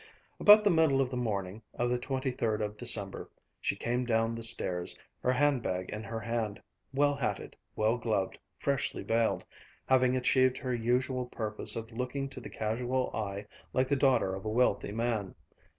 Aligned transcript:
About 0.39 0.63
the 0.63 0.71
middle 0.71 0.99
of 0.99 1.11
the 1.11 1.15
morning 1.15 1.61
of 1.75 1.87
the 1.91 1.99
twenty 1.99 2.31
third 2.31 2.59
of 2.59 2.75
December, 2.75 3.29
she 3.61 3.75
came 3.75 4.03
down 4.03 4.33
the 4.33 4.41
stairs, 4.41 4.97
her 5.21 5.31
hand 5.31 5.61
bag 5.61 5.91
in 5.91 6.03
her 6.03 6.19
hand, 6.19 6.59
well 6.91 7.13
hatted, 7.13 7.55
well 7.75 7.99
gloved, 7.99 8.39
freshly 8.57 9.03
veiled, 9.03 9.45
having 9.85 10.17
achieved 10.17 10.57
her 10.57 10.73
usual 10.73 11.27
purpose 11.27 11.75
of 11.75 11.91
looking 11.91 12.29
to 12.29 12.39
the 12.41 12.49
casual 12.49 13.11
eye 13.15 13.45
like 13.73 13.87
the 13.87 13.95
daughter 13.95 14.33
of 14.33 14.43
a 14.43 14.49
wealthy 14.49 14.91
man. 14.91 15.35